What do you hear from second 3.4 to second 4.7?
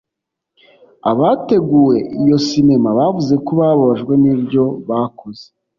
ko babajwe n'ibyo